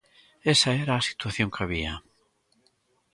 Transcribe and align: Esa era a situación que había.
Esa 0.53 0.71
era 0.83 0.93
a 0.95 1.05
situación 1.09 1.51
que 1.53 1.61
había. 1.65 1.93